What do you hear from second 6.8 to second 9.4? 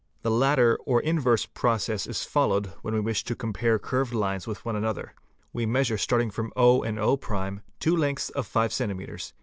and— o', two lengths of 5 ems.